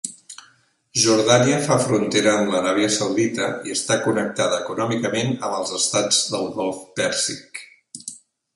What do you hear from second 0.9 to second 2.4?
Jordània fa frontera